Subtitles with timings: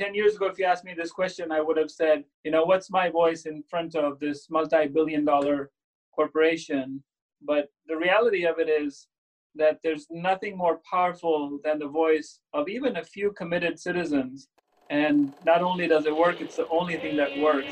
[0.00, 2.64] 10 years ago, if you asked me this question, I would have said, you know,
[2.64, 5.70] what's my voice in front of this multi billion dollar
[6.16, 7.02] corporation?
[7.42, 9.08] But the reality of it is
[9.56, 14.48] that there's nothing more powerful than the voice of even a few committed citizens.
[14.88, 17.70] And not only does it work, it's the only thing that works.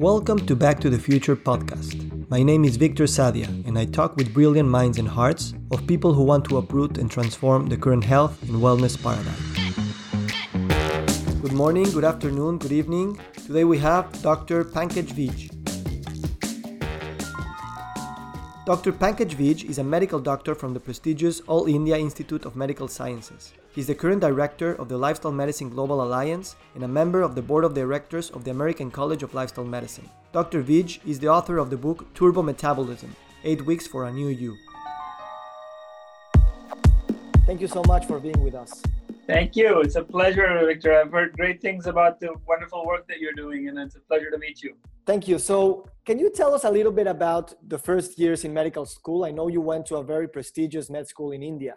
[0.00, 2.09] Welcome to Back to the Future podcast.
[2.30, 6.14] My name is Victor Sadia, and I talk with brilliant minds and hearts of people
[6.14, 9.34] who want to uproot and transform the current health and wellness paradigm.
[11.42, 13.18] Good morning, good afternoon, good evening.
[13.48, 14.64] Today we have Dr.
[14.64, 15.50] Pankaj Vij.
[18.64, 18.92] Dr.
[18.92, 23.52] Pankaj Vij is a medical doctor from the prestigious All India Institute of Medical Sciences.
[23.74, 27.42] He's the current director of the Lifestyle Medicine Global Alliance and a member of the
[27.42, 30.08] board of directors of the American College of Lifestyle Medicine.
[30.32, 30.62] Dr.
[30.62, 34.56] Vij is the author of the book Turbo Metabolism 8 Weeks for a New You.
[37.46, 38.80] Thank you so much for being with us.
[39.26, 39.80] Thank you.
[39.80, 40.94] It's a pleasure, Victor.
[40.94, 44.30] I've heard great things about the wonderful work that you're doing, and it's a pleasure
[44.30, 44.76] to meet you.
[45.04, 45.36] Thank you.
[45.36, 49.24] So, can you tell us a little bit about the first years in medical school?
[49.24, 51.74] I know you went to a very prestigious med school in India.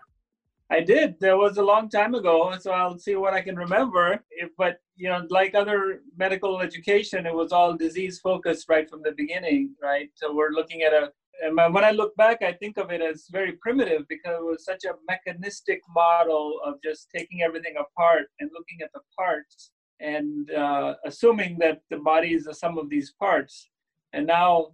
[0.74, 1.20] I did.
[1.20, 4.24] There was a long time ago, so I'll see what I can remember.
[4.32, 9.04] If, but you know, like other medical education, it was all disease focused right from
[9.04, 10.10] the beginning, right?
[10.16, 11.12] So we're looking at a.
[11.44, 14.66] And when I look back, I think of it as very primitive because it was
[14.66, 20.50] such a mechanistic model of just taking everything apart and looking at the parts and
[20.52, 23.70] uh, assuming that the body is the sum of these parts.
[24.14, 24.74] And now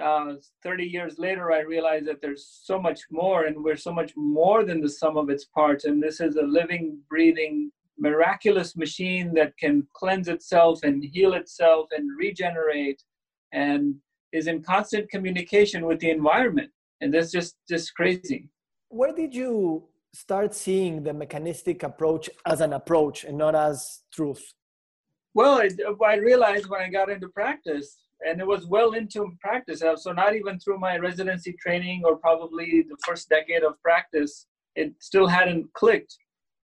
[0.00, 4.12] uh, 30 years later, I realized that there's so much more, and we're so much
[4.16, 5.84] more than the sum of its parts.
[5.84, 11.88] And this is a living, breathing, miraculous machine that can cleanse itself and heal itself
[11.92, 13.02] and regenerate
[13.52, 13.94] and
[14.32, 16.70] is in constant communication with the environment.
[17.00, 18.48] And that's just, just crazy.
[18.88, 24.54] Where did you start seeing the mechanistic approach as an approach and not as truth?
[25.34, 25.68] Well, I,
[26.04, 29.82] I realized when I got into practice and it was well into practice.
[29.82, 34.46] Uh, so not even through my residency training or probably the first decade of practice,
[34.76, 36.16] it still hadn't clicked.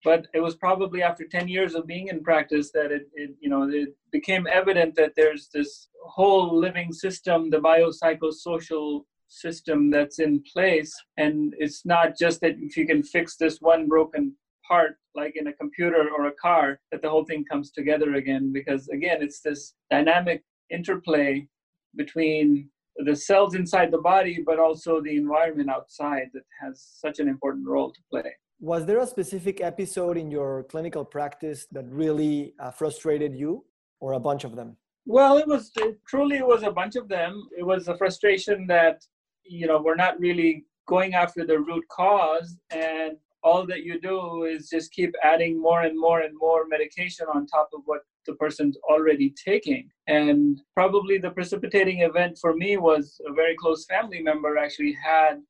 [0.03, 3.49] But it was probably after 10 years of being in practice that it, it you
[3.49, 10.41] know, it became evident that there's this whole living system, the biopsychosocial system that's in
[10.53, 10.93] place.
[11.17, 14.35] And it's not just that if you can fix this one broken
[14.69, 18.53] part like in a computer or a car that the whole thing comes together again
[18.53, 21.47] because again it's this dynamic interplay
[21.95, 27.27] between the cells inside the body, but also the environment outside that has such an
[27.27, 28.31] important role to play.
[28.59, 33.63] Was there a specific episode in your clinical practice that really uh, frustrated you,
[34.01, 34.75] or a bunch of them?
[35.05, 37.47] Well, it was it, truly it was a bunch of them.
[37.57, 39.01] It was a frustration that
[39.45, 44.43] you know we're not really going after the root cause, and all that you do
[44.43, 48.35] is just keep adding more and more and more medication on top of what the
[48.35, 49.89] person's already taking.
[50.07, 55.41] And probably the precipitating event for me was a very close family member actually had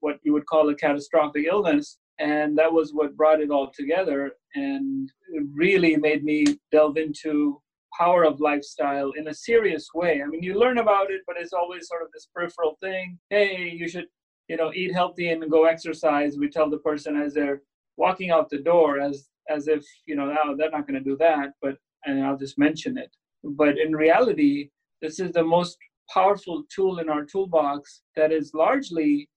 [0.00, 1.98] what you would call a catastrophic illness.
[2.20, 5.10] And that was what brought it all together and
[5.54, 7.60] really made me delve into
[7.98, 10.22] power of lifestyle in a serious way.
[10.22, 13.18] I mean, you learn about it, but it's always sort of this peripheral thing.
[13.30, 14.06] Hey, you should,
[14.48, 16.36] you know, eat healthy and go exercise.
[16.38, 17.62] We tell the person as they're
[17.96, 21.16] walking out the door as as if, you know, oh, they're not going to do
[21.16, 21.52] that.
[21.62, 21.76] But
[22.08, 23.10] and I'll just mention it.
[23.44, 24.70] But in reality,
[25.02, 25.76] this is the most
[26.12, 29.28] powerful tool in our toolbox that is largely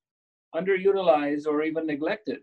[0.55, 2.39] underutilized or even neglected.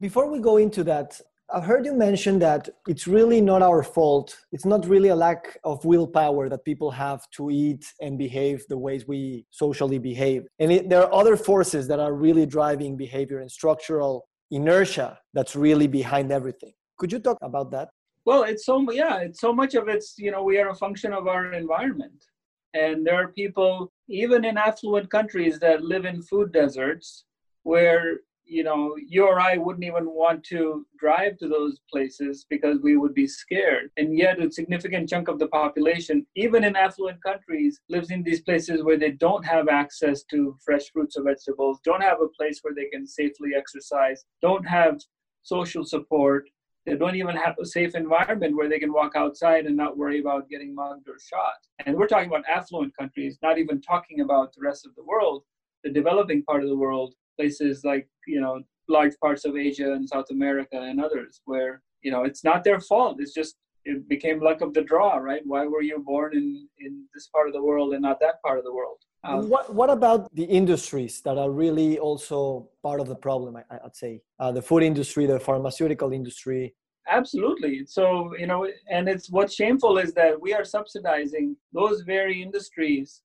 [0.00, 4.36] Before we go into that, I've heard you mention that it's really not our fault.
[4.52, 8.76] It's not really a lack of willpower that people have to eat and behave the
[8.76, 10.46] ways we socially behave.
[10.58, 15.56] And it, there are other forces that are really driving behavior and structural inertia that's
[15.56, 16.72] really behind everything.
[16.98, 17.88] Could you talk about that?
[18.28, 21.14] Well, it's so yeah, it's so much of it's you know we are a function
[21.14, 22.26] of our environment,
[22.74, 27.24] and there are people even in affluent countries that live in food deserts
[27.62, 32.76] where you know you or I wouldn't even want to drive to those places because
[32.82, 37.22] we would be scared, and yet a significant chunk of the population, even in affluent
[37.22, 41.80] countries, lives in these places where they don't have access to fresh fruits or vegetables,
[41.82, 45.00] don't have a place where they can safely exercise, don't have
[45.44, 46.44] social support
[46.88, 50.20] they don't even have a safe environment where they can walk outside and not worry
[50.20, 51.58] about getting mugged or shot.
[51.84, 55.42] And we're talking about affluent countries, not even talking about the rest of the world,
[55.84, 60.08] the developing part of the world, places like, you know, large parts of Asia and
[60.08, 63.18] South America and others where, you know, it's not their fault.
[63.20, 65.42] It's just it became luck of the draw, right?
[65.44, 68.58] Why were you born in in this part of the world and not that part
[68.58, 68.98] of the world?
[69.24, 73.78] Um, what, what about the industries that are really also part of the problem, I,
[73.82, 74.22] would say?
[74.38, 76.74] Uh, the food industry, the pharmaceutical industry.
[77.08, 77.84] Absolutely.
[77.86, 83.22] So, you know, and it's what's shameful is that we are subsidizing those very industries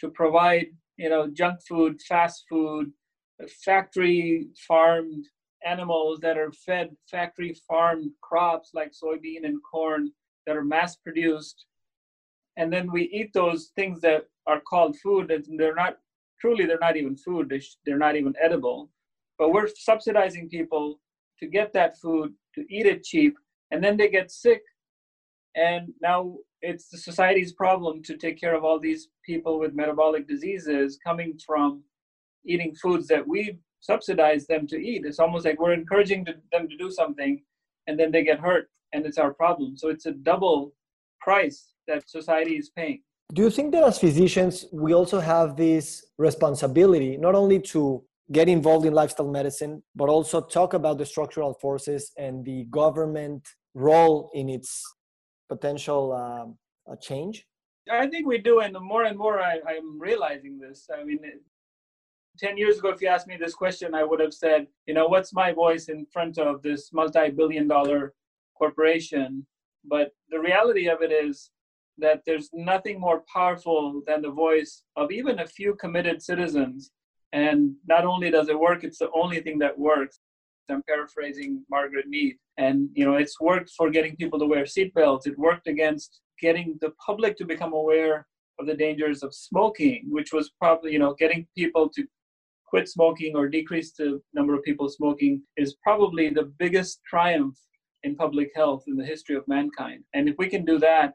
[0.00, 0.66] to provide,
[0.96, 2.92] you know, junk food, fast food,
[3.64, 5.26] factory farmed
[5.64, 10.10] animals that are fed factory farmed crops like soybean and corn
[10.46, 11.66] that are mass produced
[12.56, 15.98] and then we eat those things that are called food and they're not
[16.40, 17.52] truly they're not even food
[17.84, 18.90] they're not even edible.
[19.38, 21.00] But we're subsidizing people
[21.40, 23.36] to get that food to eat it cheap
[23.70, 24.62] and then they get sick.
[25.54, 30.26] And now it's the society's problem to take care of all these people with metabolic
[30.26, 31.82] diseases coming from
[32.46, 35.04] eating foods that we subsidize them to eat.
[35.04, 37.42] It's almost like we're encouraging them to do something
[37.86, 39.76] and then they get hurt and it's our problem.
[39.76, 40.72] So it's a double
[41.20, 43.02] price that society is paying.
[43.32, 48.48] Do you think that as physicians, we also have this responsibility not only to get
[48.48, 54.30] involved in lifestyle medicine, but also talk about the structural forces and the government role
[54.34, 54.82] in its
[55.48, 56.56] potential um,
[56.90, 57.46] uh, change?
[57.90, 60.88] I think we do, and the more and more I, I'm realizing this.
[60.92, 61.20] I mean,
[62.38, 65.06] 10 years ago, if you asked me this question, I would have said, you know,
[65.06, 68.14] what's my voice in front of this multi billion dollar
[68.58, 69.46] corporation?
[69.84, 71.50] But the reality of it is,
[71.98, 76.90] that there's nothing more powerful than the voice of even a few committed citizens.
[77.32, 80.20] And not only does it work, it's the only thing that works.
[80.68, 82.36] I'm paraphrasing Margaret Mead.
[82.58, 85.26] And you know, it's worked for getting people to wear seatbelts.
[85.26, 88.26] It worked against getting the public to become aware
[88.58, 92.04] of the dangers of smoking, which was probably, you know, getting people to
[92.66, 97.56] quit smoking or decrease the number of people smoking is probably the biggest triumph
[98.02, 100.02] in public health in the history of mankind.
[100.14, 101.14] And if we can do that,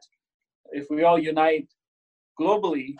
[0.72, 1.68] if we all unite
[2.40, 2.94] globally,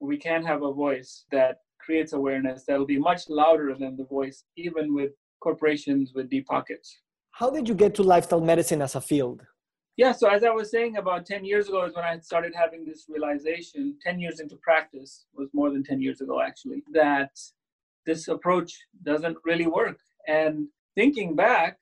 [0.00, 4.44] we can have a voice that creates awareness that'll be much louder than the voice,
[4.56, 6.98] even with corporations with deep pockets.
[7.32, 9.42] How did you get to lifestyle medicine as a field?
[9.96, 12.84] Yeah, so as I was saying, about 10 years ago is when I started having
[12.84, 13.96] this realization.
[14.00, 17.30] 10 years into practice was more than 10 years ago, actually, that
[18.06, 19.98] this approach doesn't really work.
[20.28, 21.78] And thinking back,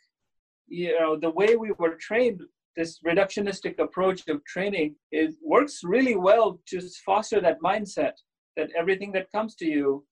[0.67, 2.41] you know, the way we were trained
[2.77, 8.13] this reductionistic approach of training is works really well to foster that mindset
[8.57, 10.05] that everything that comes to you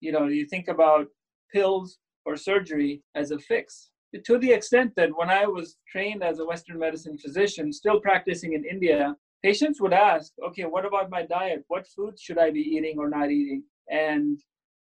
[0.00, 1.06] you know you think about
[1.52, 3.90] pills or surgery as a fix.
[4.26, 8.52] To the extent that when i was trained as a western medicine physician still practicing
[8.52, 11.64] in india patients would ask okay what about my diet?
[11.68, 13.64] What foods should i be eating or not eating?
[13.90, 14.38] And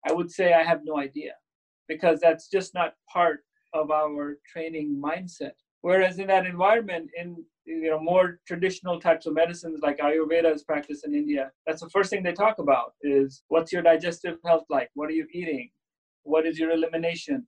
[0.09, 1.33] i would say i have no idea
[1.87, 3.41] because that's just not part
[3.75, 9.35] of our training mindset Whereas in that environment, in you know more traditional types of
[9.35, 13.43] medicines like Ayurveda is practiced in India, that's the first thing they talk about is
[13.49, 14.91] what's your digestive health like?
[14.94, 15.71] What are you eating?
[16.25, 17.47] What is your elimination?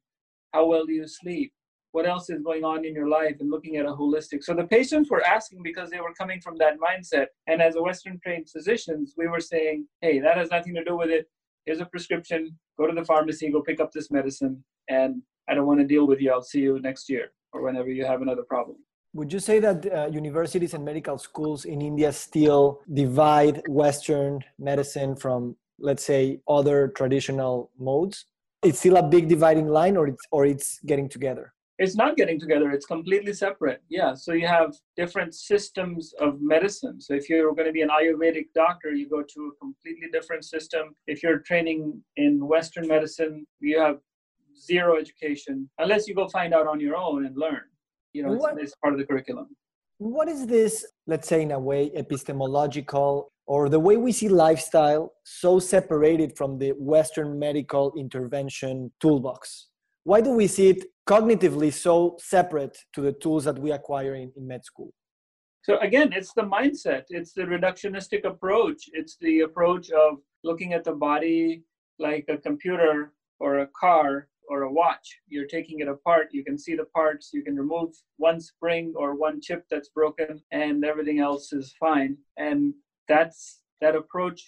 [0.53, 1.53] How well do you sleep?
[1.93, 4.43] What else is going on in your life and looking at a holistic.
[4.43, 7.27] So the patients were asking because they were coming from that mindset.
[7.47, 10.97] And as a Western trained physicians, we were saying, hey, that has nothing to do
[10.97, 11.27] with it.
[11.67, 12.59] Here's a prescription.
[12.79, 14.65] Go to the pharmacy, go pick up this medicine.
[14.89, 15.21] And
[15.51, 16.33] I don't want to deal with you.
[16.33, 18.77] I'll see you next year or whenever you have another problem.
[19.15, 25.17] Would you say that uh, universities and medical schools in India still divide Western medicine
[25.17, 28.25] from, let's say, other traditional modes?
[28.65, 31.53] It's still a big dividing line, or it's or it's getting together.
[31.79, 32.71] It's not getting together.
[32.71, 33.83] It's completely separate.
[33.89, 34.15] Yeah.
[34.15, 37.01] So you have different systems of medicine.
[37.01, 40.45] So if you're going to be an Ayurvedic doctor, you go to a completely different
[40.45, 40.95] system.
[41.07, 43.99] If you're training in Western medicine, you have
[44.63, 47.63] zero education unless you go find out on your own and learn.
[48.13, 49.49] You know, it's, it's part of the curriculum.
[49.99, 55.13] What is this, let's say, in a way, epistemological or the way we see lifestyle
[55.25, 59.69] so separated from the Western medical intervention toolbox?
[60.05, 64.33] Why do we see it cognitively so separate to the tools that we acquire in,
[64.37, 64.93] in med school?
[65.63, 67.05] So again, it's the mindset.
[67.11, 68.89] It's the reductionistic approach.
[68.93, 71.63] It's the approach of looking at the body
[72.01, 75.07] like a computer or a car or a watch.
[75.29, 79.15] You're taking it apart, you can see the parts, you can remove one spring or
[79.15, 82.19] one chip that's broken, and everything else is fine.
[82.37, 82.75] And
[83.09, 84.41] that's that approach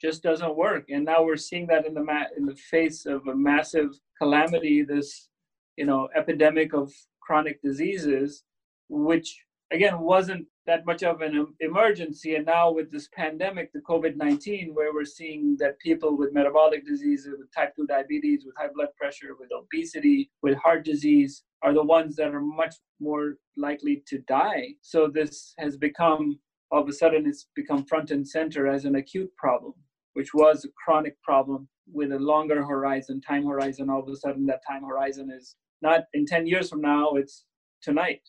[0.00, 0.84] just doesn't work.
[0.90, 3.90] And now we're seeing that in the ma- in the face of a massive
[4.20, 5.28] calamity, this
[5.76, 8.44] you know epidemic of chronic diseases,
[8.88, 9.28] which
[9.72, 12.34] again wasn't that much of an emergency.
[12.34, 16.84] And now with this pandemic, the COVID 19, where we're seeing that people with metabolic
[16.86, 21.72] diseases, with type 2 diabetes, with high blood pressure, with obesity, with heart disease, are
[21.72, 24.74] the ones that are much more likely to die.
[24.82, 26.38] So this has become,
[26.70, 29.74] all of a sudden, it's become front and center as an acute problem.
[30.16, 33.90] which was a chronic problem with a longer horizon, time horizon.
[33.90, 37.44] All of a sudden, that time horizon is not in 10 years from now, it's
[37.82, 38.22] tonight.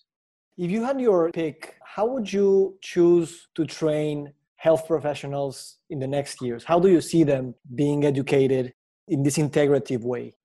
[0.57, 6.07] If you had your pick, how would you choose to train health professionals in the
[6.07, 6.63] next years?
[6.63, 8.73] How do you see them being educated
[9.07, 10.35] in this integrative way?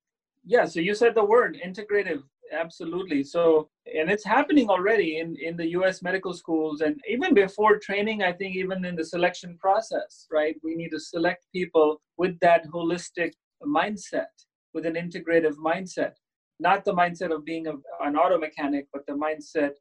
[0.44, 5.56] Yeah, so you said the word integrative absolutely so and it's happening already in in
[5.56, 10.26] the us medical schools and even before training i think even in the selection process
[10.30, 13.32] right we need to select people with that holistic
[13.66, 14.32] mindset
[14.74, 16.12] with an integrative mindset
[16.60, 17.72] not the mindset of being a,
[18.06, 19.72] an auto mechanic but the mindset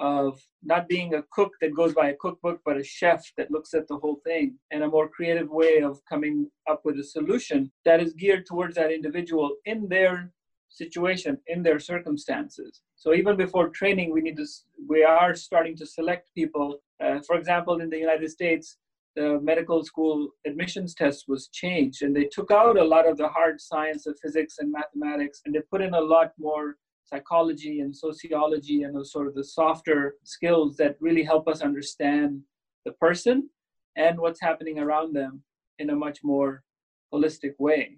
[0.00, 3.74] of not being a cook that goes by a cookbook, but a chef that looks
[3.74, 7.70] at the whole thing and a more creative way of coming up with a solution
[7.84, 10.32] that is geared towards that individual in their
[10.70, 12.80] situation in their circumstances.
[12.96, 14.46] So even before training we need to
[14.88, 16.80] we are starting to select people.
[17.04, 18.76] Uh, for example in the united states
[19.16, 23.28] the medical school admissions test was changed and they took out a lot of the
[23.28, 26.76] hard science of physics and mathematics and they put in a lot more
[27.12, 32.40] psychology and sociology and those sort of the softer skills that really help us understand
[32.84, 33.48] the person
[33.96, 35.42] and what's happening around them
[35.78, 36.62] in a much more
[37.12, 37.96] holistic way.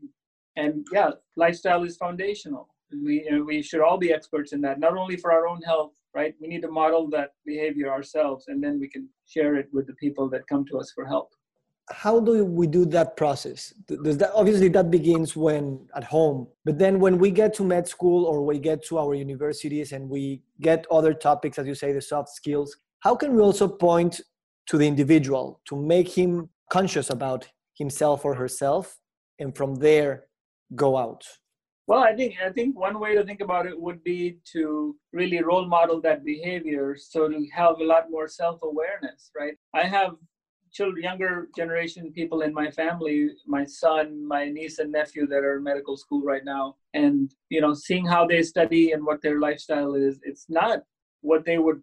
[0.57, 2.69] And yeah lifestyle is foundational.
[3.05, 5.63] We you know, we should all be experts in that not only for our own
[5.63, 6.35] health right?
[6.41, 9.95] We need to model that behavior ourselves and then we can share it with the
[9.95, 11.31] people that come to us for help
[11.93, 13.73] how do we do that process
[14.03, 17.87] does that obviously that begins when at home but then when we get to med
[17.87, 21.93] school or we get to our universities and we get other topics as you say
[21.93, 24.21] the soft skills how can we also point
[24.67, 28.97] to the individual to make him conscious about himself or herself
[29.39, 30.25] and from there
[30.75, 31.25] go out?
[31.89, 35.43] Well, I think I think one way to think about it would be to really
[35.43, 39.55] role model that behavior, so to have a lot more self-awareness, right?
[39.75, 40.13] I have
[40.73, 45.59] children, younger generation people in my family, my son, my niece and nephew that are
[45.59, 49.39] in medical school right now, and you know, seeing how they study and what their
[49.39, 50.81] lifestyle is, it's not
[51.21, 51.83] what they would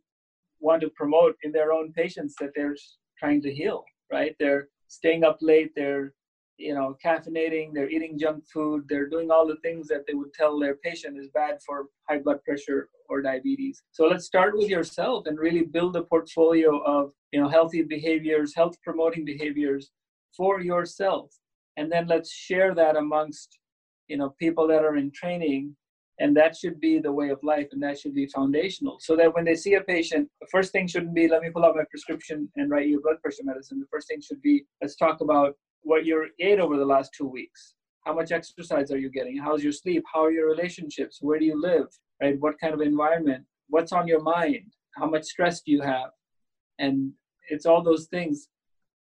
[0.60, 2.76] want to promote in their own patients that they're
[3.18, 4.36] trying to heal, right?
[4.40, 6.14] They're staying up late, they're
[6.60, 10.34] you know, caffeinating, they're eating junk food, they're doing all the things that they would
[10.34, 13.82] tell their patient is bad for high blood pressure or diabetes.
[13.92, 18.54] So let's start with yourself and really build a portfolio of, you know, healthy behaviors,
[18.56, 19.92] health promoting behaviors
[20.36, 21.32] for yourself.
[21.78, 23.58] And then let's share that amongst,
[24.08, 25.76] you know, people that are in training
[26.20, 29.34] and that should be the way of life and that should be foundational so that
[29.34, 31.84] when they see a patient the first thing shouldn't be let me pull out my
[31.90, 35.22] prescription and write you a blood pressure medicine the first thing should be let's talk
[35.22, 37.76] about what you ate over the last two weeks.
[38.06, 39.38] How much exercise are you getting?
[39.38, 40.04] How's your sleep?
[40.12, 41.20] How are your relationships?
[41.22, 41.88] Where do you live?
[42.22, 42.40] Right?
[42.40, 43.46] What kind of environment?
[43.68, 44.74] What's on your mind?
[44.96, 46.12] How much stress do you have?
[46.80, 47.12] And
[47.50, 48.50] it's all those things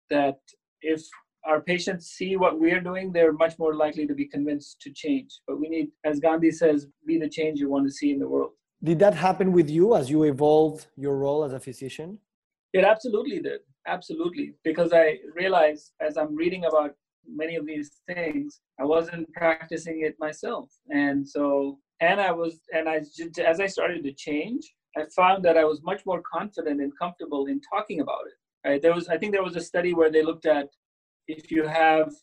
[0.10, 0.40] that
[0.82, 1.02] if
[1.46, 5.40] our patients see what we're doing, they're much more likely to be convinced to change.
[5.48, 8.28] But we need, as Gandhi says, be the change you want to see in the
[8.28, 8.52] world.
[8.84, 12.20] Did that happen with you as you evolved your role as a physician?
[12.74, 13.62] It absolutely did.
[13.88, 14.54] Absolutely.
[14.64, 16.92] Because I realized as I'm reading about
[17.26, 20.70] many of these things, I wasn't practicing it myself.
[20.90, 23.02] And so, and I was, and I,
[23.46, 27.48] as I started to change, I found that I was much more confident and comfortable
[27.48, 28.70] in talking about it.
[28.70, 28.82] Right?
[28.82, 30.68] There was, I think there was a study where they looked at
[31.28, 32.14] if you have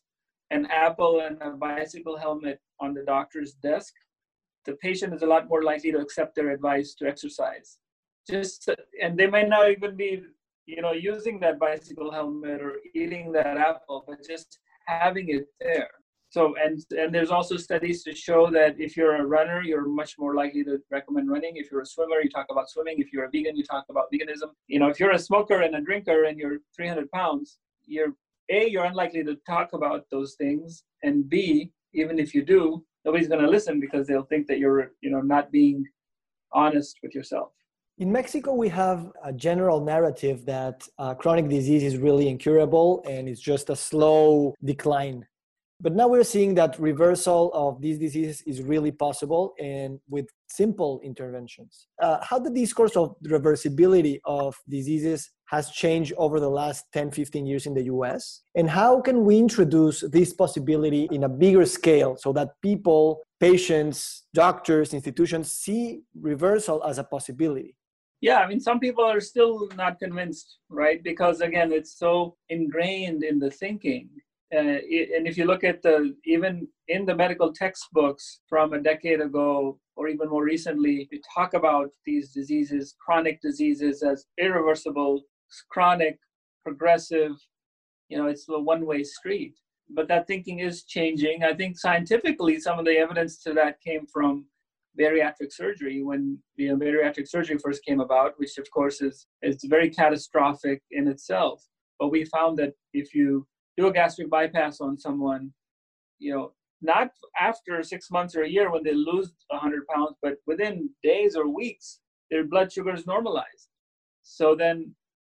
[0.51, 3.95] an Apple and a bicycle helmet on the doctor's desk,
[4.67, 7.79] the patient is a lot more likely to accept their advice to exercise.
[8.29, 8.69] Just,
[9.03, 10.23] and they may not even be
[10.67, 15.91] you know, using that bicycle helmet or eating that apple, but just having it there.
[16.31, 20.15] So, and and there's also studies to show that if you're a runner, you're much
[20.19, 21.53] more likely to recommend running.
[21.55, 22.97] If you're a swimmer, you talk about swimming.
[22.99, 24.51] If you're a vegan, you talk about veganism.
[24.67, 28.15] You know, if you're a smoker and a drinker and you're 300 pounds, you're
[28.51, 33.29] a you're unlikely to talk about those things, and b even if you do, nobody's
[33.29, 35.85] going to listen because they'll think that you're you know not being
[36.53, 37.53] honest with yourself.
[37.99, 43.29] In Mexico, we have a general narrative that uh, chronic disease is really incurable and
[43.29, 45.25] it's just a slow decline.
[45.81, 51.01] But now we're seeing that reversal of these diseases is really possible and with simple
[51.05, 51.87] interventions.
[52.03, 57.47] Uh, how the discourse of reversibility of diseases has changed over the last 10, 15
[57.47, 58.41] years in the US?
[58.57, 64.25] And how can we introduce this possibility in a bigger scale so that people, patients,
[64.35, 67.77] doctors, institutions see reversal as a possibility?
[68.27, 71.03] Yeah i mean some people are still not convinced right?
[71.03, 74.09] Because again it's so ingrained in the thinking.
[74.55, 74.79] Uh,
[75.17, 79.79] and if you look at the even in the medical textbooks from a decade ago
[79.97, 85.23] or even more recently we talk about these diseases chronic diseases as irreversible
[85.73, 86.17] chronic
[86.63, 87.35] progressive
[88.09, 89.55] you know it's a one way street.
[89.91, 91.45] But that thinking is changing.
[91.45, 94.47] I think scientifically, some of the evidence to that came from
[95.01, 99.59] bariatric surgery when you know, bariatric surgery first came about, which of course is is
[99.65, 101.63] very catastrophic in itself.
[101.99, 103.47] But we found that if you
[103.77, 105.53] do a gastric bypass on someone,
[106.19, 107.11] you know, not
[107.41, 111.49] after six months or a year when they lose 100 pounds, but within days or
[111.49, 113.69] weeks, their blood sugar is normalized.
[114.23, 114.95] So then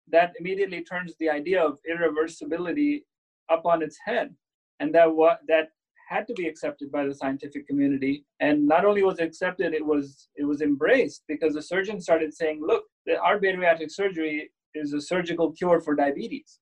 [0.09, 3.03] that immediately turns the idea of irreversibility
[3.49, 4.35] up on its head.
[4.79, 5.69] And that what that
[6.07, 8.25] had to be accepted by the scientific community.
[8.39, 12.33] And not only was it accepted, it was it was embraced because the surgeon started
[12.33, 12.85] saying, look,
[13.21, 16.59] our bariatric surgery is a surgical cure for diabetes.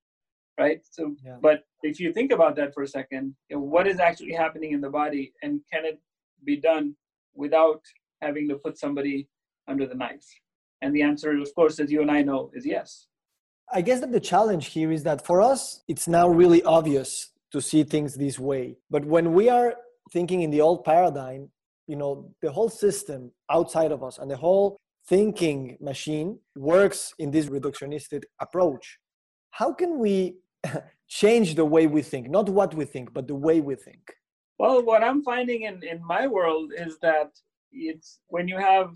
[0.60, 0.82] Right.
[0.90, 1.38] So yeah.
[1.42, 4.72] but if you think about that for a second, you know, what is actually happening
[4.72, 6.00] in the body and can it
[6.46, 6.96] be done
[7.34, 7.82] without
[8.22, 9.28] having to put somebody
[9.68, 10.25] under the knife?
[10.82, 13.08] And the answer, of course, as you and I know, is yes.
[13.74, 17.62] I guess that the challenge here is that for us, it's now really obvious to
[17.62, 18.78] see things this way.
[18.90, 19.75] But when we are
[20.12, 21.50] thinking in the old paradigm,
[21.88, 27.32] you know, the whole system outside of us and the whole thinking machine works in
[27.32, 28.98] this reductionistic approach.
[29.52, 30.38] How can we
[31.08, 32.30] change the way we think?
[32.30, 34.14] Not what we think, but the way we think.
[34.58, 37.32] Well, what I'm finding in, in my world is that
[37.72, 38.96] it's when you have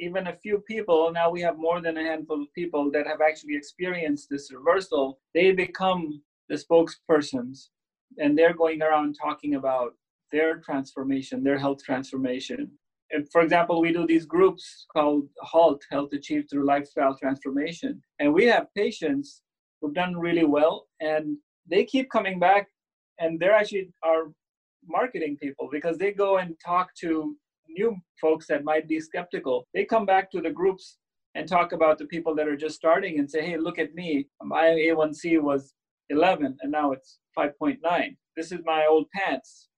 [0.00, 3.20] even a few people, now we have more than a handful of people that have
[3.20, 7.70] actually experienced this reversal, they become the spokespersons
[8.16, 9.92] and they're going around talking about
[10.32, 12.70] their transformation, their health transformation.
[13.10, 18.02] And for example, we do these groups called HALT, Health Achieved Through Lifestyle Transformation.
[18.18, 19.42] And we have patients
[19.80, 21.36] who've done really well and
[21.70, 22.68] they keep coming back
[23.18, 24.32] and they're actually our
[24.86, 27.36] marketing people because they go and talk to
[27.68, 30.98] new folks that might be skeptical, they come back to the groups
[31.34, 34.26] and talk about the people that are just starting and say, hey, look at me.
[34.42, 35.74] My A1C was
[36.10, 37.78] 11 and now it's 5.9.
[38.36, 39.68] This is my old pants.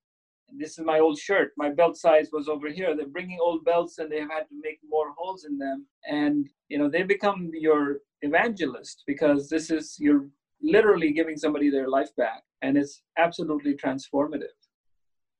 [0.58, 1.52] This is my old shirt.
[1.56, 2.96] My belt size was over here.
[2.96, 5.86] They're bringing old belts and they've had to make more holes in them.
[6.08, 10.26] And, you know, they become your evangelist because this is, you're
[10.60, 12.42] literally giving somebody their life back.
[12.62, 14.56] And it's absolutely transformative.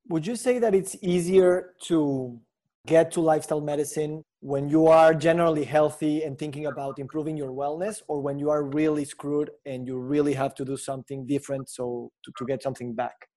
[0.09, 2.41] Would you say that it's easier to
[2.87, 8.03] get to lifestyle medicine when you are generally healthy and thinking about improving your wellness
[8.09, 12.11] or when you are really screwed and you really have to do something different so
[12.25, 13.30] to, to get something back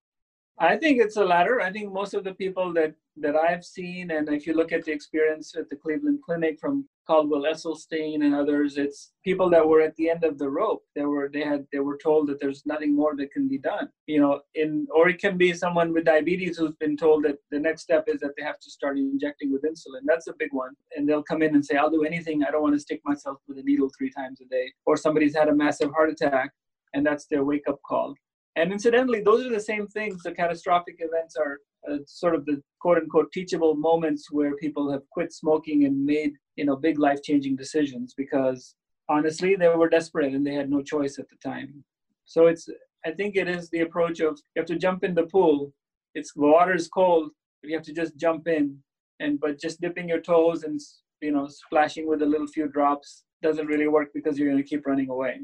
[0.59, 1.61] I think it's the latter.
[1.61, 4.85] I think most of the people that that I've seen, and if you look at
[4.85, 9.81] the experience at the Cleveland Clinic from Caldwell Esselstyn and others, it's people that were
[9.81, 10.83] at the end of the rope.
[10.95, 13.89] They were they had they were told that there's nothing more that can be done.
[14.07, 17.59] You know, in or it can be someone with diabetes who's been told that the
[17.59, 20.01] next step is that they have to start injecting with insulin.
[20.05, 20.73] That's a big one.
[20.95, 22.43] And they'll come in and say, I'll do anything.
[22.43, 24.71] I don't want to stick myself with a needle three times a day.
[24.85, 26.51] Or somebody's had a massive heart attack
[26.93, 28.15] and that's their wake up call
[28.55, 30.21] and incidentally, those are the same things.
[30.23, 35.01] The catastrophic events are uh, sort of the quote unquote teachable moments where people have
[35.11, 38.75] quit smoking and made you know big life changing decisions because
[39.09, 41.83] honestly they were desperate and they had no choice at the time.
[42.25, 42.69] So it's
[43.05, 45.73] I think it is the approach of you have to jump in the pool.
[46.15, 48.77] It's the water is cold, but you have to just jump in
[49.19, 50.79] and but just dipping your toes and
[51.21, 54.69] you know splashing with a little few drops doesn't really work because you're going to
[54.69, 55.41] keep running away.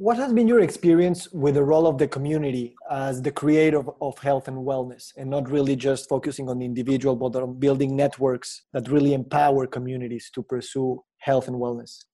[0.00, 4.16] What has been your experience with the role of the community as the creator of
[4.18, 8.62] health and wellness, and not really just focusing on the individual, but on building networks
[8.72, 12.04] that really empower communities to pursue health and wellness?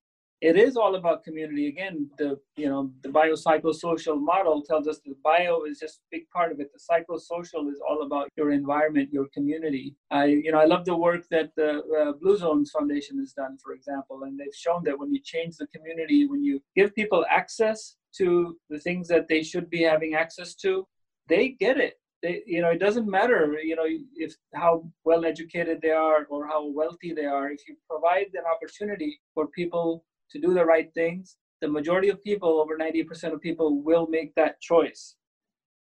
[0.45, 1.69] It is all about community.
[1.69, 6.29] Again the you know the biopsychosocial model tells us that bio is just a big
[6.37, 6.71] part of it.
[6.75, 9.97] The psychosocial is all about your environment your community.
[10.11, 13.57] I you know i love the work that the uh, blue zones foundation has done
[13.63, 17.25] for example and they've shown that when you change the community when you give people
[17.41, 20.87] access to the things that they should be having access to
[21.29, 21.95] they get it.
[22.23, 23.89] They, you know it doesn't matter you know
[24.27, 24.73] if how
[25.09, 27.51] well educated they are or how wealthy they are.
[27.51, 32.23] If you provide an opportunity for people to do the right things, the majority of
[32.23, 35.17] people, over 90% of people, will make that choice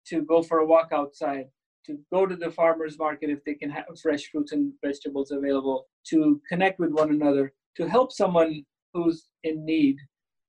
[0.06, 1.46] to go for a walk outside,
[1.86, 5.86] to go to the farmer's market if they can have fresh fruits and vegetables available,
[6.08, 9.96] to connect with one another, to help someone who's in need.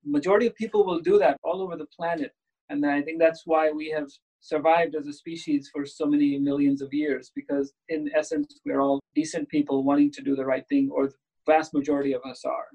[0.04, 2.32] Majority of people will do that all over the planet.
[2.68, 4.08] And I think that's why we have
[4.40, 9.00] survived as a species for so many millions of years, because in essence, we're all
[9.14, 11.14] decent people wanting to do the right thing, or the
[11.46, 12.66] vast majority of us are.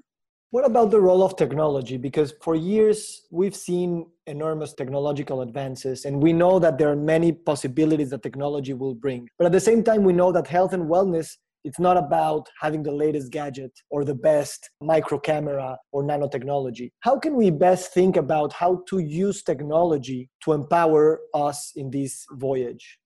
[0.50, 1.96] What about the role of technology?
[1.96, 7.30] Because for years we've seen enormous technological advances, and we know that there are many
[7.32, 9.28] possibilities that technology will bring.
[9.38, 12.82] But at the same time, we know that health and wellness It's not about having
[12.82, 16.90] the latest gadget or the best micro camera or nanotechnology.
[17.00, 22.24] How can we best think about how to use technology to empower us in this
[22.32, 22.99] voyage?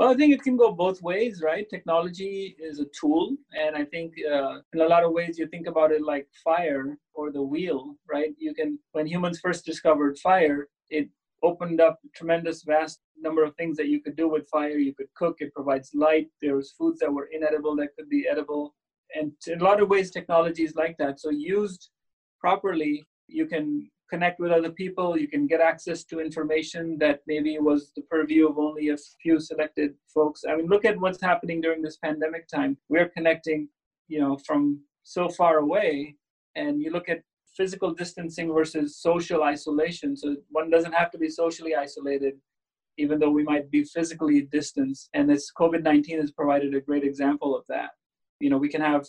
[0.00, 1.68] Well, I think it can go both ways, right?
[1.68, 5.66] Technology is a tool, and I think uh, in a lot of ways you think
[5.66, 8.34] about it like fire or the wheel, right?
[8.38, 11.10] You can, when humans first discovered fire, it
[11.42, 14.78] opened up tremendous vast number of things that you could do with fire.
[14.78, 16.28] You could cook, it provides light.
[16.40, 18.74] There's foods that were inedible that could be edible.
[19.14, 21.20] And in a lot of ways, technology is like that.
[21.20, 21.90] So used
[22.40, 25.18] properly, you can connect with other people.
[25.18, 29.40] You can get access to information that maybe was the purview of only a few
[29.40, 30.44] selected folks.
[30.48, 32.76] I mean, look at what's happening during this pandemic time.
[32.88, 33.68] We're connecting,
[34.08, 36.16] you know, from so far away.
[36.56, 37.22] And you look at
[37.56, 40.16] physical distancing versus social isolation.
[40.16, 42.34] So one doesn't have to be socially isolated,
[42.98, 45.08] even though we might be physically distanced.
[45.14, 47.90] And this COVID 19 has provided a great example of that.
[48.40, 49.06] You know, we can have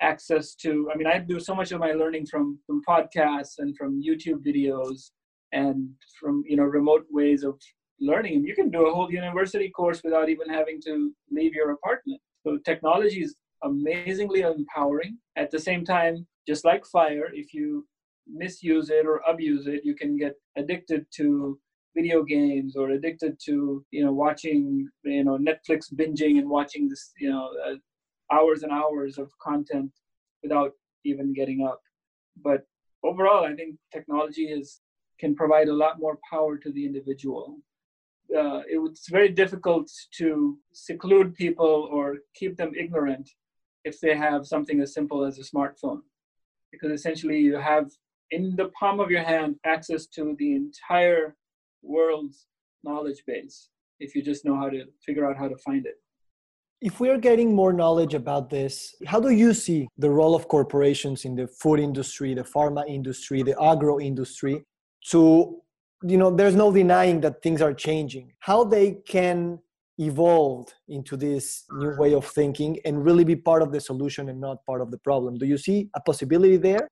[0.00, 3.76] access to, I mean, I do so much of my learning from, from podcasts and
[3.76, 5.10] from YouTube videos
[5.52, 5.88] and
[6.20, 7.58] from, you know, remote ways of
[8.00, 8.36] learning.
[8.36, 12.20] And you can do a whole university course without even having to leave your apartment.
[12.42, 15.18] So technology is amazingly empowering.
[15.36, 17.86] At the same time, just like fire, if you
[18.26, 21.58] misuse it or abuse it, you can get addicted to
[21.94, 27.12] video games or addicted to you know watching you know Netflix binging and watching this
[27.20, 27.74] you know uh,
[28.32, 29.90] hours and hours of content
[30.42, 30.72] without
[31.04, 31.80] even getting up.
[32.42, 32.66] But
[33.02, 34.80] overall, I think technology is
[35.18, 37.58] can provide a lot more power to the individual.
[38.36, 43.30] Uh, it, it's very difficult to seclude people or keep them ignorant
[43.84, 46.00] if they have something as simple as a smartphone
[46.74, 47.90] because essentially you have
[48.30, 51.36] in the palm of your hand access to the entire
[51.82, 52.46] world's
[52.82, 53.68] knowledge base
[54.00, 55.96] if you just know how to figure out how to find it.
[56.80, 60.48] If we are getting more knowledge about this, how do you see the role of
[60.48, 64.64] corporations in the food industry, the pharma industry, the agro industry
[65.10, 65.60] to
[66.06, 68.32] you know there's no denying that things are changing.
[68.40, 69.58] How they can
[69.98, 74.40] evolve into this new way of thinking and really be part of the solution and
[74.40, 75.38] not part of the problem.
[75.38, 76.88] Do you see a possibility there?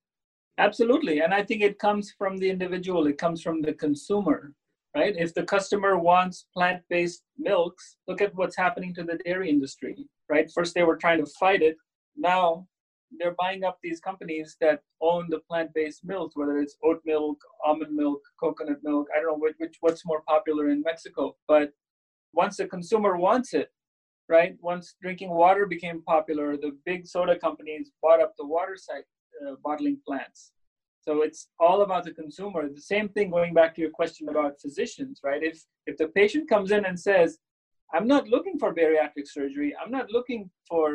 [0.58, 1.20] Absolutely.
[1.20, 4.52] And I think it comes from the individual, it comes from the consumer,
[4.94, 5.14] right?
[5.16, 9.96] If the customer wants plant based milks, look at what's happening to the dairy industry,
[10.28, 10.50] right?
[10.54, 11.76] First, they were trying to fight it.
[12.16, 12.66] Now,
[13.18, 17.94] they're buying up these companies that own the plant-based milks, whether it's oat milk, almond
[17.94, 19.06] milk, coconut milk.
[19.14, 21.72] I don't know which, which what's more popular in Mexico, but
[22.32, 23.70] once the consumer wants it,
[24.28, 24.56] right?
[24.60, 29.02] Once drinking water became popular, the big soda companies bought up the water side
[29.46, 30.52] uh, bottling plants.
[31.02, 32.68] So it's all about the consumer.
[32.68, 35.42] The same thing going back to your question about physicians, right?
[35.42, 37.38] If if the patient comes in and says,
[37.92, 39.74] "I'm not looking for bariatric surgery.
[39.80, 40.86] I'm not looking for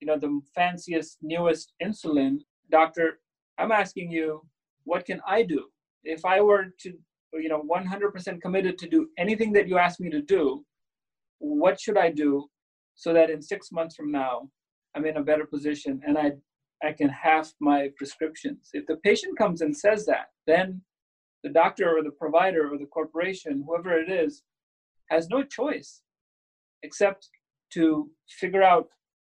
[0.00, 2.38] you know the fanciest, newest insulin,
[2.70, 3.20] doctor.
[3.58, 4.46] I'm asking you,
[4.84, 5.66] what can I do?
[6.04, 6.90] If I were to
[7.34, 10.64] you know 100% committed to do anything that you ask me to do,
[11.38, 12.48] what should I do
[12.94, 14.48] so that in six months from now,
[14.94, 16.32] I'm in a better position and I,
[16.82, 18.70] I can half my prescriptions.
[18.72, 20.82] If the patient comes and says that, then
[21.42, 24.42] the doctor or the provider or the corporation, whoever it is,
[25.10, 26.02] has no choice
[26.82, 27.28] except
[27.72, 28.88] to figure out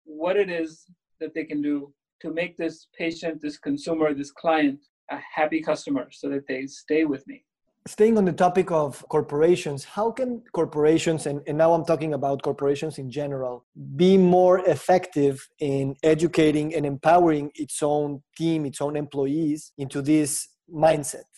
[0.04, 0.86] what it is
[1.20, 4.80] that they can do to make this patient, this consumer, this client
[5.12, 7.44] a happy customer so that they stay with me
[7.90, 12.44] staying on the topic of corporations, how can corporations, and, and now I'm talking about
[12.44, 18.96] corporations in general, be more effective in educating and empowering its own team, its own
[18.96, 21.30] employees into this mindset?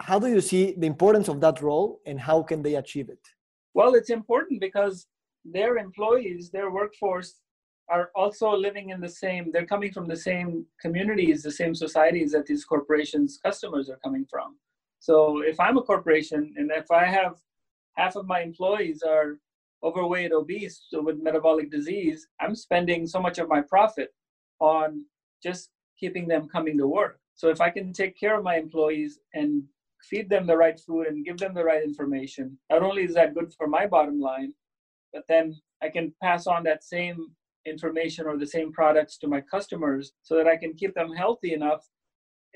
[0.00, 3.20] How do you see the importance of that role and how can they achieve it?
[3.72, 5.06] Well, it's important because
[5.44, 7.36] their employees, their workforce,
[7.88, 12.32] are also living in the same, they're coming from the same communities, the same societies
[12.32, 14.56] that these corporations' customers are coming from.
[14.98, 17.36] So if I'm a corporation and if I have
[17.96, 19.38] half of my employees are
[19.82, 24.12] overweight, obese, so with metabolic disease, I'm spending so much of my profit
[24.60, 25.04] on
[25.42, 27.20] just keeping them coming to work.
[27.34, 29.62] So if I can take care of my employees and
[30.02, 33.34] feed them the right food and give them the right information, not only is that
[33.34, 34.54] good for my bottom line,
[35.12, 37.28] but then I can pass on that same
[37.66, 41.52] information or the same products to my customers so that I can keep them healthy
[41.52, 41.86] enough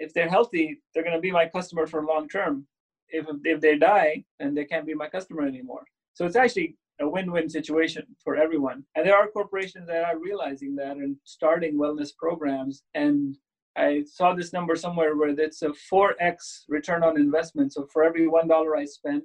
[0.00, 2.66] if they're healthy, they're going to be my customer for long term.
[3.10, 5.84] If, if they die, then they can't be my customer anymore.
[6.14, 8.84] So it's actually a win-win situation for everyone.
[8.94, 12.82] And there are corporations that are realizing that and starting wellness programs.
[12.94, 13.36] And
[13.76, 17.72] I saw this number somewhere where it's a 4x return on investment.
[17.72, 19.22] So for every $1 I spend,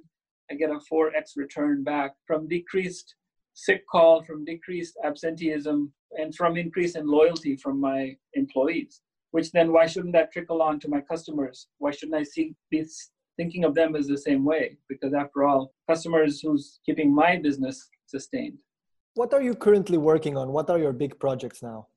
[0.50, 3.14] I get a 4x return back from decreased
[3.54, 9.00] sick call, from decreased absenteeism, and from increase in loyalty from my employees.
[9.36, 11.66] Which then, why shouldn't that trickle on to my customers?
[11.76, 12.86] Why shouldn't I see, be
[13.36, 14.78] thinking of them as the same way?
[14.88, 18.56] Because after all, customers who's keeping my business sustained.
[19.12, 20.52] What are you currently working on?
[20.52, 21.88] What are your big projects now?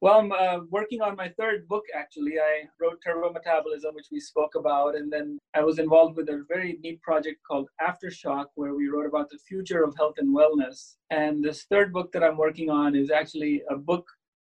[0.00, 2.40] Well, I'm uh, working on my third book actually.
[2.40, 6.44] I wrote Turbo Metabolism, which we spoke about, and then I was involved with a
[6.48, 10.96] very neat project called Aftershock, where we wrote about the future of health and wellness.
[11.10, 14.04] And this third book that I'm working on is actually a book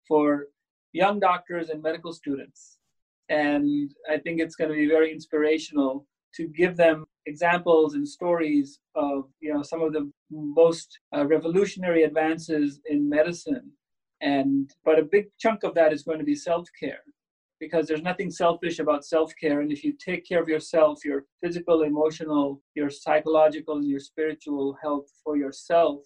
[0.07, 0.47] for
[0.93, 2.77] young doctors and medical students.
[3.29, 8.79] And I think it's going to be very inspirational to give them examples and stories
[8.95, 13.69] of you know some of the most uh, revolutionary advances in medicine
[14.21, 17.03] and but a big chunk of that is going to be self-care
[17.59, 21.83] because there's nothing selfish about self-care and if you take care of yourself your physical
[21.83, 25.99] emotional your psychological and your spiritual health for yourself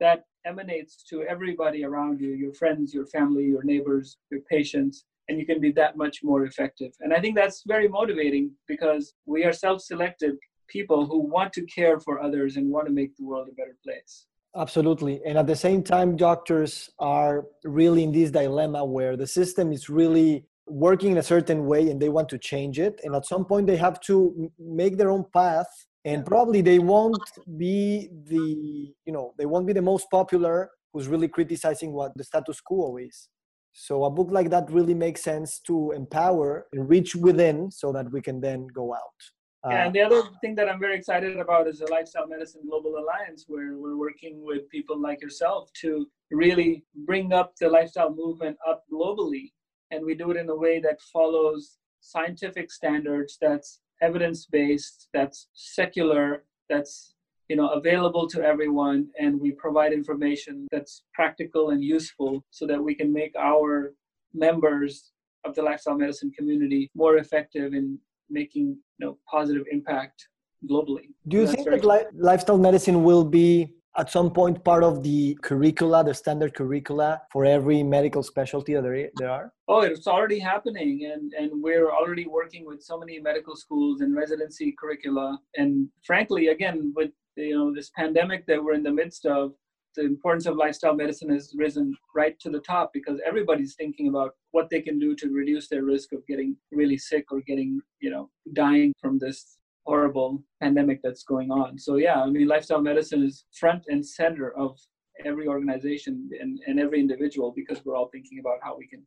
[0.00, 5.38] that emanates to everybody around you your friends your family your neighbors your patients and
[5.38, 9.44] you can be that much more effective and i think that's very motivating because we
[9.44, 10.34] are self-selected
[10.68, 13.76] people who want to care for others and want to make the world a better
[13.84, 15.20] place Absolutely.
[15.24, 19.88] And at the same time, doctors are really in this dilemma where the system is
[19.88, 23.00] really working in a certain way and they want to change it.
[23.02, 25.68] And at some point, they have to make their own path.
[26.04, 27.22] And probably they won't
[27.56, 32.24] be the, you know, they won't be the most popular who's really criticizing what the
[32.24, 33.28] status quo is.
[33.72, 38.10] So a book like that really makes sense to empower and reach within so that
[38.12, 39.18] we can then go out.
[39.64, 42.96] Uh, and the other thing that I'm very excited about is the Lifestyle Medicine Global
[42.98, 48.56] Alliance, where we're working with people like yourself to really bring up the lifestyle movement
[48.68, 49.52] up globally.
[49.92, 55.48] And we do it in a way that follows scientific standards, that's evidence based, that's
[55.54, 57.14] secular, that's
[57.48, 62.82] you know available to everyone and we provide information that's practical and useful so that
[62.82, 63.92] we can make our
[64.32, 65.12] members
[65.44, 67.98] of the lifestyle medicine community more effective in
[68.30, 68.66] making
[68.98, 70.28] you know positive impact
[70.70, 71.08] globally.
[71.28, 75.38] Do you think that li- lifestyle medicine will be at some point part of the
[75.42, 79.52] curricula, the standard curricula for every medical specialty that there, there are?
[79.68, 84.16] Oh, it's already happening, and and we're already working with so many medical schools and
[84.16, 85.38] residency curricula.
[85.56, 89.52] And frankly, again, with you know this pandemic that we're in the midst of,
[89.94, 94.34] the importance of lifestyle medicine has risen right to the top because everybody's thinking about
[94.52, 98.10] what they can do to reduce their risk of getting really sick or getting, you
[98.10, 101.78] know, dying from this horrible pandemic that's going on.
[101.78, 104.78] So yeah, I mean, lifestyle medicine is front and center of
[105.24, 109.04] every organization and, and every individual because we're all thinking about how we can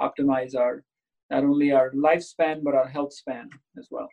[0.00, 0.84] optimize our
[1.30, 4.08] not only our lifespan but our health span as well.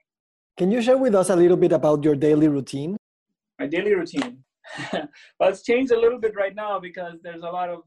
[0.58, 2.98] Can you share with us a little bit about your daily routine?
[3.60, 4.44] My daily routine.
[4.94, 7.82] well, it's changed a little bit right now because there's a lot of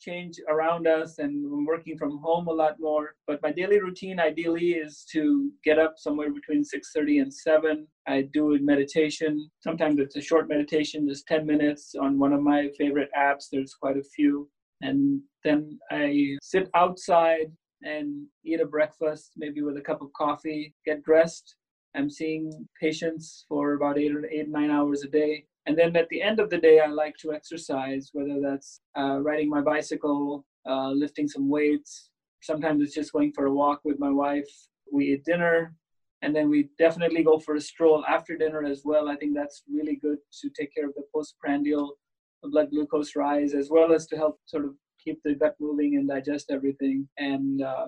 [0.00, 3.14] change around us and I'm working from home a lot more.
[3.26, 7.86] But my daily routine ideally is to get up somewhere between 6:30 and 7.
[8.06, 9.50] I do a meditation.
[9.60, 13.48] Sometimes it's a short meditation, just 10 minutes on one of my favorite apps.
[13.50, 14.48] There's quite a few.
[14.82, 17.50] And then I sit outside
[17.82, 21.56] and eat a breakfast, maybe with a cup of coffee, get dressed.
[21.94, 25.46] I'm seeing patients for about eight or eight, nine hours a day.
[25.66, 29.18] And then at the end of the day, I like to exercise, whether that's uh,
[29.20, 32.10] riding my bicycle, uh, lifting some weights.
[32.40, 34.48] Sometimes it's just going for a walk with my wife.
[34.92, 35.74] We eat dinner,
[36.22, 39.08] and then we definitely go for a stroll after dinner as well.
[39.08, 41.98] I think that's really good to take care of the postprandial
[42.44, 46.08] blood glucose rise, as well as to help sort of keep the gut moving and
[46.08, 47.08] digest everything.
[47.18, 47.86] And uh,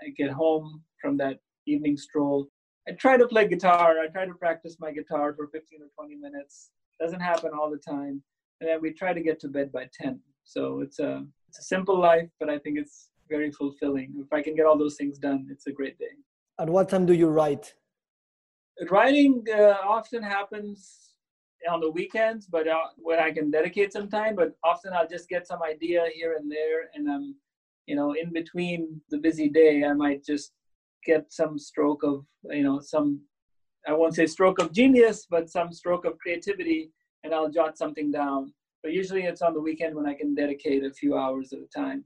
[0.00, 1.36] I get home from that
[1.66, 2.48] evening stroll.
[2.88, 3.96] I try to play guitar.
[4.00, 7.78] I try to practice my guitar for 15 or 20 minutes doesn't happen all the
[7.78, 8.22] time.
[8.60, 11.62] And then we try to get to bed by 10 so it's a it's a
[11.62, 14.14] simple life but i think it's very fulfilling.
[14.24, 16.14] If i can get all those things done it's a great day.
[16.58, 17.74] At what time do you write?
[18.90, 20.78] Writing uh, often happens
[21.70, 25.28] on the weekends but uh, when i can dedicate some time but often i'll just
[25.28, 27.34] get some idea here and there and i'm
[27.86, 30.52] you know in between the busy day i might just
[31.04, 32.24] get some stroke of
[32.58, 33.20] you know some
[33.88, 36.90] I won't say stroke of genius, but some stroke of creativity,
[37.24, 38.52] and I'll jot something down.
[38.82, 41.68] But usually it's on the weekend when I can dedicate a few hours at a
[41.74, 42.04] time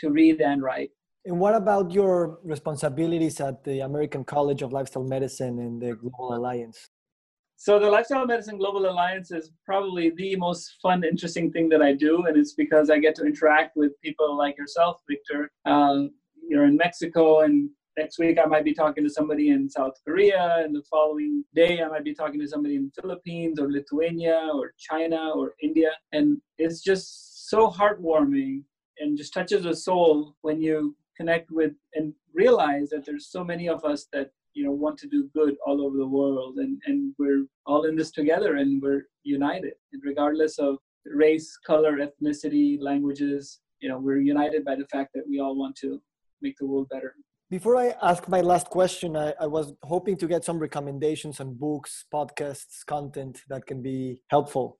[0.00, 0.90] to read and write.
[1.24, 6.36] And what about your responsibilities at the American College of Lifestyle Medicine and the Global
[6.36, 6.90] Alliance?
[7.56, 11.92] So the Lifestyle Medicine Global Alliance is probably the most fun, interesting thing that I
[11.92, 15.50] do, and it's because I get to interact with people like yourself, Victor.
[15.64, 16.10] Um,
[16.48, 20.56] you're in Mexico, and next week I might be talking to somebody in South Korea,
[20.62, 24.50] and the following day I might be talking to somebody in the Philippines or Lithuania
[24.54, 28.62] or China or India, and it's just so heartwarming
[28.98, 33.68] and just touches the soul when you connect with and realize that there's so many
[33.68, 36.56] of us that you know want to do good all over the world.
[36.58, 39.74] And and we're all in this together and we're united.
[39.92, 40.78] And regardless of
[41.14, 45.76] race color ethnicity languages you know we're united by the fact that we all want
[45.76, 46.00] to
[46.42, 47.14] make the world better
[47.50, 51.54] before I ask my last question, I, I, was hoping to get some recommendations on
[51.54, 54.78] books, podcasts, content that can be helpful.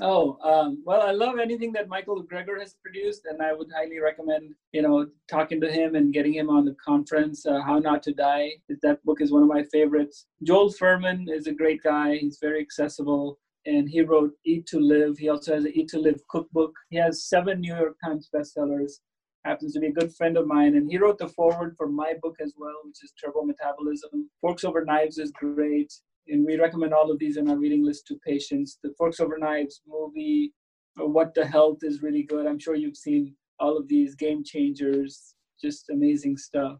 [0.00, 3.98] Oh, um, well, I love anything that Michael Greger has produced, and I would highly
[3.98, 8.02] recommend, you know, talking to him and getting him on the conference, uh, How Not
[8.04, 8.50] to Die.
[8.82, 10.26] That book is one of my favorites.
[10.42, 12.16] Joel Fuhrman is a great guy.
[12.16, 15.16] He's very accessible, and he wrote Eat to Live.
[15.16, 16.74] He also has an Eat to Live cookbook.
[16.90, 19.00] He has seven New York Times bestsellers.
[19.46, 22.14] Happens to be a good friend of mine, and he wrote the foreword for my
[22.20, 24.28] book as well, which is Turbo Metabolism.
[24.40, 25.92] Forks Over Knives is great
[26.28, 28.78] and we recommend all of these in our reading list to patients.
[28.82, 30.52] The Forks Over Knives movie,
[30.96, 32.46] What the Health is really good.
[32.46, 36.78] I'm sure you've seen all of these game changers, just amazing stuff.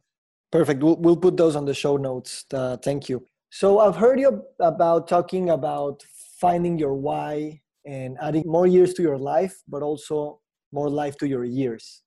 [0.50, 0.82] Perfect.
[0.82, 2.44] We'll, we'll put those on the show notes.
[2.52, 3.24] Uh, thank you.
[3.50, 6.02] So I've heard you about talking about
[6.40, 10.40] finding your why and adding more years to your life, but also
[10.72, 12.02] more life to your years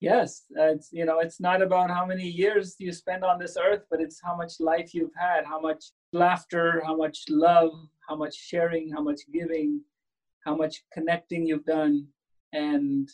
[0.00, 3.82] yes it's you know it's not about how many years you spend on this earth
[3.90, 7.72] but it's how much life you've had how much laughter how much love
[8.08, 9.80] how much sharing how much giving
[10.48, 12.06] how much connecting you've done.
[12.52, 13.08] And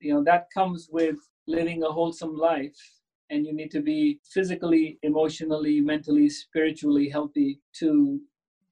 [0.00, 1.16] you know that comes with
[1.46, 2.80] living a wholesome life.
[3.30, 8.20] And you need to be physically emotionally mentally spiritually healthy to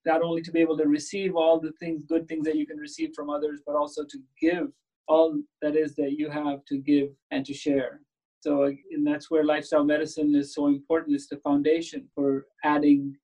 [0.05, 2.77] not only to be able to receive all the things good things that you can
[2.77, 4.69] receive from others but also to give
[5.09, 8.01] all that is that you have to give and to share.
[8.41, 11.15] So, and that's where lifestyle medicine is so important.
[11.15, 13.17] It's the foundation for adding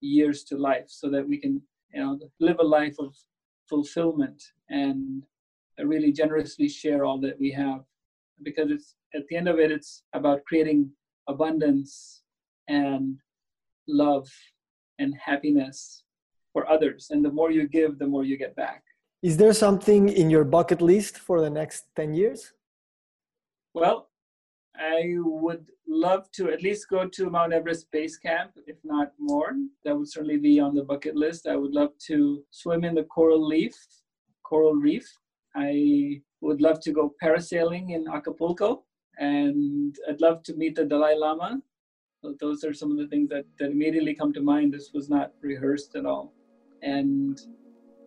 [0.00, 1.60] years to life so that we can,
[1.92, 3.14] you know, live a life of
[3.68, 5.22] fulfillment and
[5.82, 7.84] really generously share all that we have.
[8.42, 10.90] Because it's at the end of it, it's about creating
[11.28, 12.22] abundance
[12.68, 13.18] and
[13.88, 14.28] love
[14.98, 16.04] and happiness
[16.52, 17.08] for others.
[17.10, 18.82] And the more you give, the more you get back.
[19.22, 22.52] Is there something in your bucket list for the next 10 years?
[23.72, 24.08] Well,
[24.74, 29.52] I would love to at least go to Mount Everest Base Camp, if not more.
[29.84, 31.46] That would certainly be on the bucket list.
[31.46, 33.76] I would love to swim in the coral reef,
[34.42, 35.06] coral reef.
[35.54, 38.82] I would love to go parasailing in Acapulco,
[39.18, 41.62] and I'd love to meet the Dalai Lama.
[42.22, 44.74] So those are some of the things that, that immediately come to mind.
[44.74, 46.32] This was not rehearsed at all.
[46.82, 47.40] And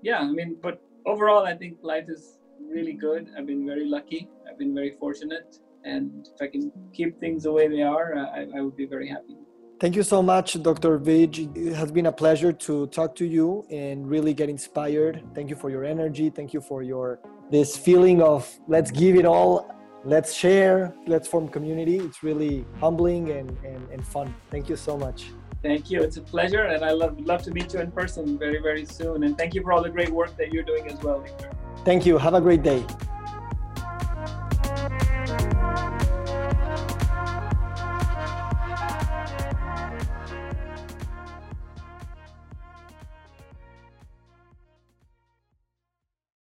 [0.02, 3.30] yeah, I mean, but overall, I think life is really good.
[3.38, 4.30] I've been very lucky.
[4.50, 5.60] I've been very fortunate.
[5.84, 8.88] And if I can keep things the way they are, uh, I, I would be
[8.88, 9.38] very happy.
[9.80, 10.98] Thank you so much, Dr.
[10.98, 11.56] Vij.
[11.56, 15.22] It has been a pleasure to talk to you and really get inspired.
[15.36, 16.30] Thank you for your energy.
[16.30, 17.20] Thank you for your
[17.52, 19.70] this feeling of let's give it all,
[20.04, 21.98] let's share, let's form community.
[21.98, 24.34] It's really humbling and, and, and fun.
[24.50, 25.26] Thank you so much.
[25.62, 26.02] Thank you.
[26.04, 29.24] It's a pleasure, and I love love to meet you in person very very soon.
[29.24, 31.50] And thank you for all the great work that you're doing as well, Victor.
[31.84, 32.18] Thank you.
[32.18, 32.84] Have a great day.